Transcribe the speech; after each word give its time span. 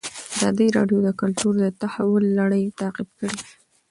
ازادي 0.35 0.67
راډیو 0.77 0.99
د 1.07 1.09
کلتور 1.21 1.53
د 1.63 1.65
تحول 1.81 2.23
لړۍ 2.39 2.63
تعقیب 2.79 3.09
کړې. 3.19 3.37